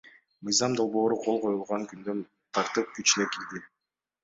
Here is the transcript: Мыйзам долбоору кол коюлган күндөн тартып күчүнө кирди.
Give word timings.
Мыйзам 0.47 0.71
долбоору 0.79 1.17
кол 1.25 1.37
коюлган 1.43 1.85
күндөн 1.93 2.25
тартып 2.59 2.91
күчүнө 2.99 3.31
кирди. 3.37 3.65